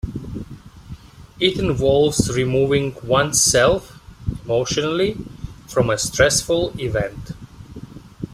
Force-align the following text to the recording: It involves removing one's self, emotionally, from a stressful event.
It 1.39 1.59
involves 1.59 2.35
removing 2.35 2.95
one's 3.03 3.39
self, 3.39 3.99
emotionally, 4.43 5.15
from 5.67 5.91
a 5.91 5.97
stressful 5.99 6.73
event. 6.79 7.33